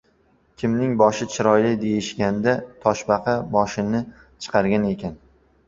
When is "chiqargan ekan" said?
4.19-5.17